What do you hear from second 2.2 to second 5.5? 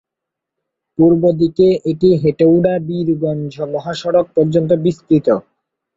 হেটৌডা-বীরগঞ্জ মহাসড়ক পর্যন্ত বিস্তৃত।